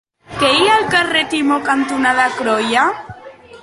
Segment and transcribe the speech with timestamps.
[0.43, 2.91] Què hi ha al carrer Timó cantonada Croia?